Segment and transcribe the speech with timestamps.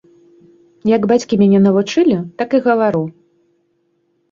[0.95, 3.05] Як бацькі мяне навучылі, так і гавару.